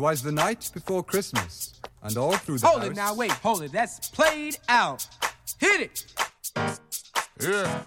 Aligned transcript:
Twas 0.00 0.22
the 0.22 0.32
night 0.32 0.70
before 0.72 1.04
Christmas, 1.04 1.74
and 2.02 2.16
all 2.16 2.32
through 2.32 2.56
the 2.56 2.66
Hold 2.66 2.80
house... 2.80 2.90
it 2.90 2.96
now, 2.96 3.14
wait, 3.14 3.32
hold 3.32 3.60
it. 3.60 3.70
That's 3.70 4.08
played 4.08 4.56
out. 4.66 5.06
Hit 5.58 5.82
it! 5.82 6.06
Yeah. 7.38 7.82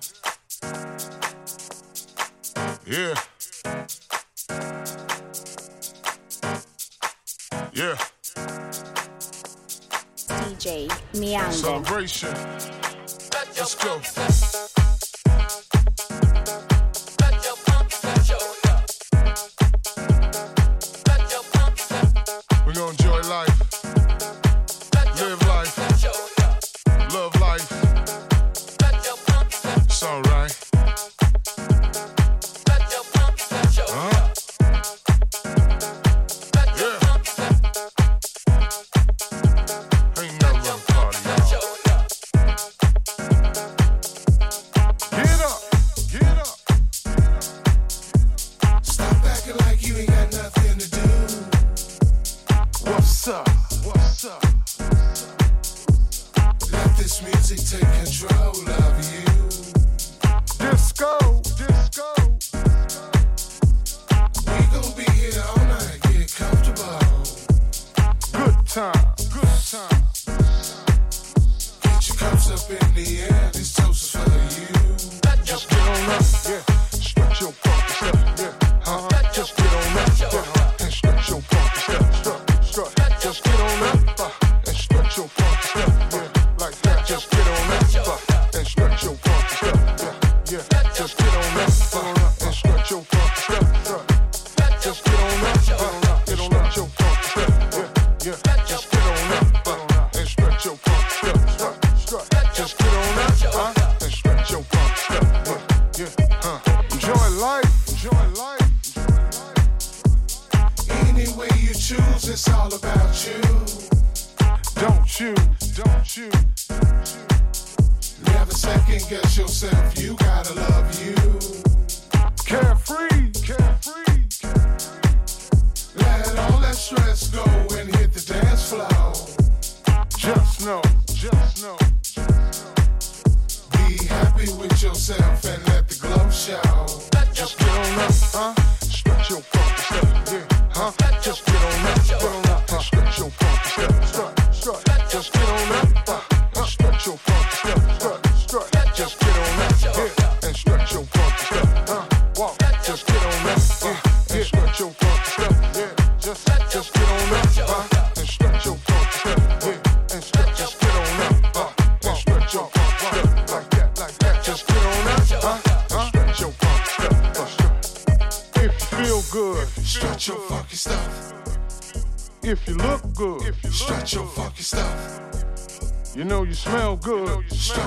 Yeah. 2.85 3.15
Yeah. 7.73 7.97
DJ 10.27 11.19
Meow. 11.19 11.49
Celebration. 11.49 12.29
Let's 13.57 13.73
go. 14.53 14.62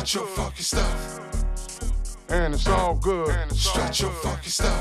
Strut 0.07 0.23
your 0.23 0.37
fucking 0.37 0.63
stuff. 0.63 1.21
And 2.29 2.55
it's 2.55 2.69
all 2.69 2.95
good. 2.95 3.35
Stretch 3.51 4.03
your 4.03 4.13
fucking 4.13 4.51
stuff. 4.51 4.76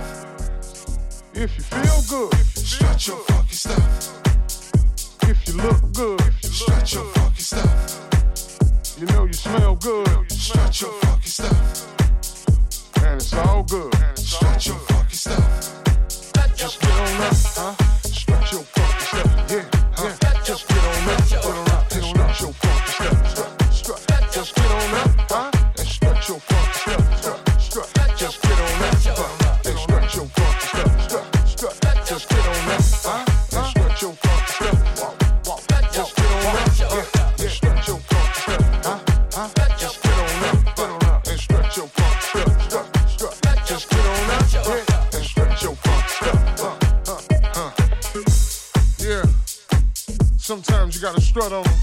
strut 51.35 51.51
on 51.51 51.63
them. 51.63 51.79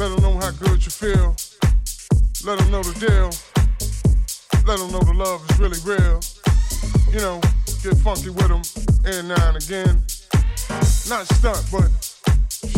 Let 0.00 0.08
them 0.10 0.20
know 0.20 0.34
how 0.40 0.50
good 0.50 0.84
you 0.84 0.90
feel. 0.90 1.36
Let 2.44 2.58
them 2.58 2.72
know 2.72 2.82
the 2.82 2.98
deal. 2.98 3.30
Let 4.66 4.80
them 4.80 4.90
know 4.90 4.98
the 4.98 5.14
love 5.14 5.48
is 5.48 5.60
really 5.60 5.78
real. 5.86 6.18
You 7.12 7.20
know, 7.20 7.40
get 7.84 7.96
funky 8.02 8.30
with 8.30 8.48
them 8.48 8.62
and 9.04 9.28
now 9.28 9.48
and 9.48 9.62
again. 9.62 10.02
Not 11.06 11.30
stunt, 11.38 11.62
but 11.70 11.88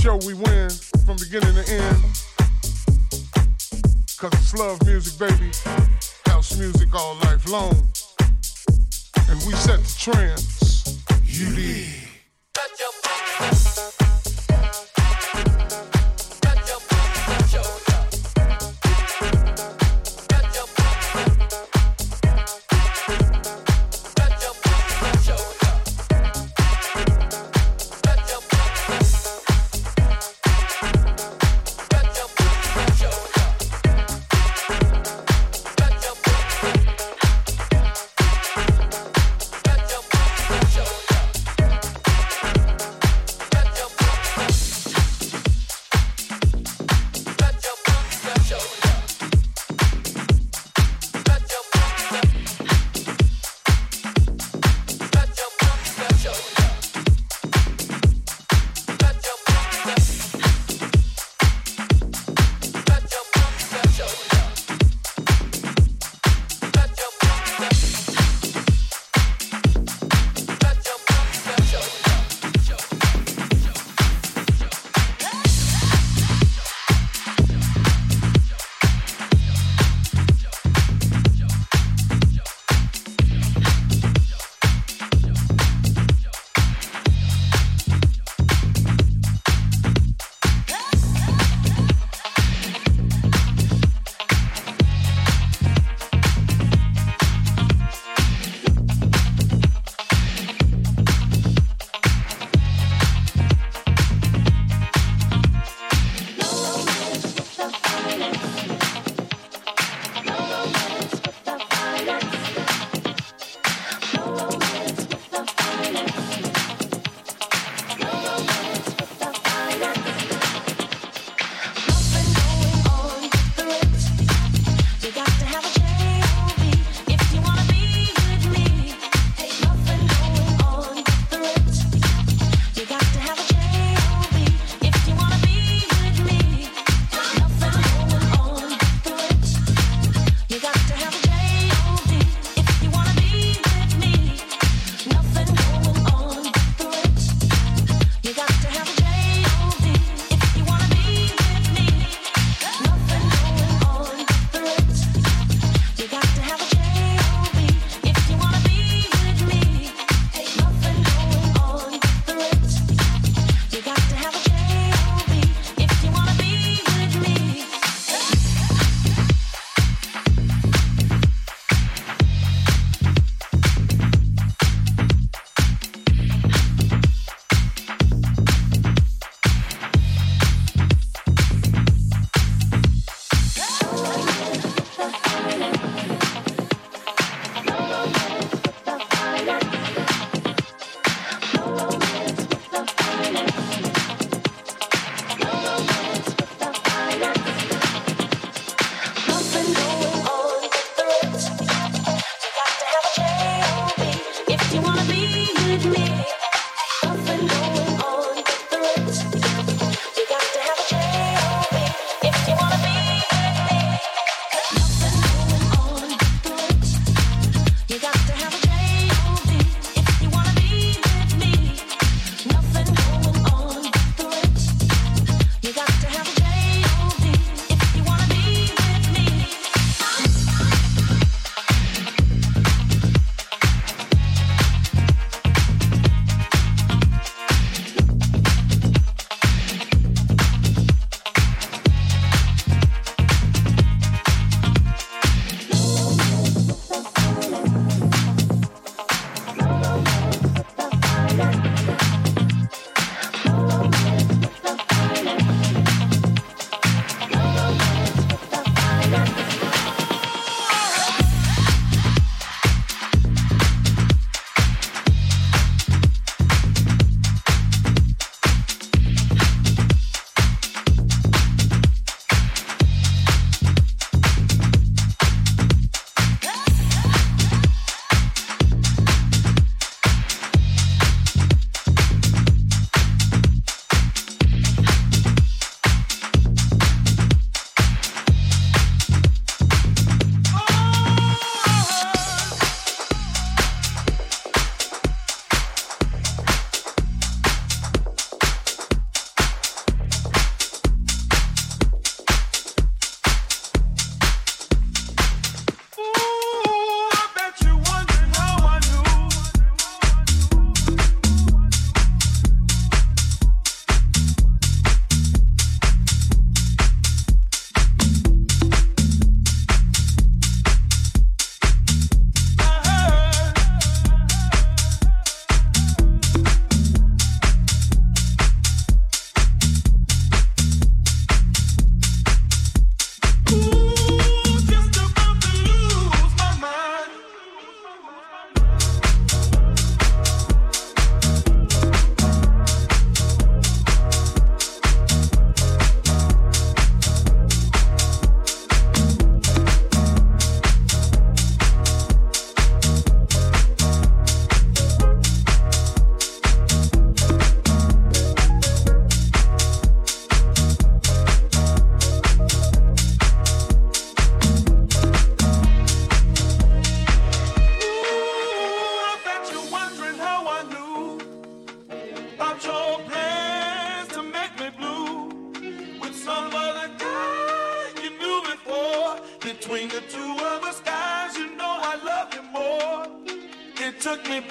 show 0.02 0.16
we 0.26 0.34
win 0.34 0.68
from 1.06 1.16
beginning 1.16 1.54
to 1.56 1.64
end. 1.72 2.04
Cause 4.20 4.32
it's 4.34 4.54
love 4.54 4.84
music, 4.84 5.18
baby. 5.18 5.50
House 6.26 6.58
music 6.58 6.94
all 6.94 7.14
life 7.24 7.48
long. 7.48 7.74
And 9.30 9.40
we 9.46 9.54
set 9.54 9.80
the 9.80 9.94
trends. 9.96 11.00
You 11.24 11.56
did. 11.56 12.04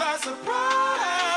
by 0.04 0.18
surprise. 0.18 1.33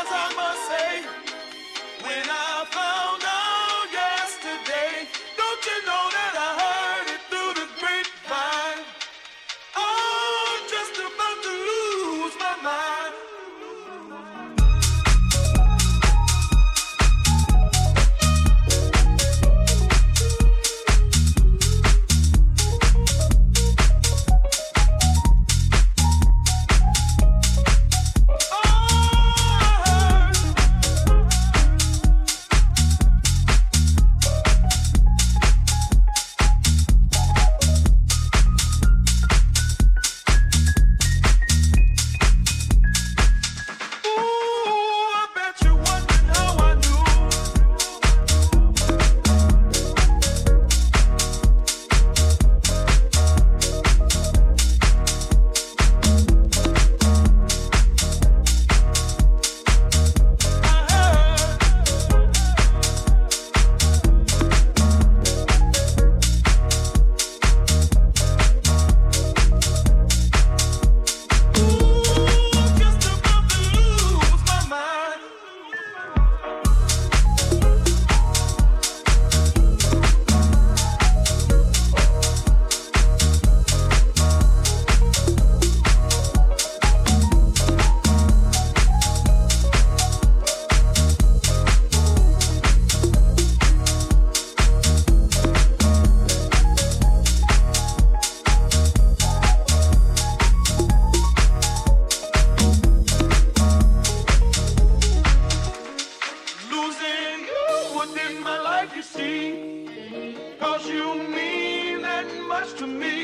in 108.18 108.42
my 108.42 108.58
life, 108.58 108.94
you 108.96 109.02
see. 109.02 110.56
Cause 110.58 110.88
you 110.88 111.14
mean 111.14 112.02
that 112.02 112.26
much 112.48 112.74
to 112.78 112.86
me. 112.86 113.16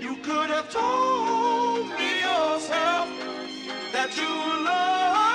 You 0.00 0.16
could 0.22 0.50
have 0.50 0.70
told 0.70 1.88
me 1.98 2.20
yourself 2.20 3.08
that 3.92 4.10
you 4.16 4.64
love. 4.64 5.33